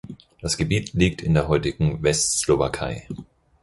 Das 0.41 0.57
Gebiet 0.57 0.93
liegt 0.93 1.21
in 1.21 1.35
der 1.35 1.47
heutigen 1.47 2.01
Westslowakei. 2.01 3.07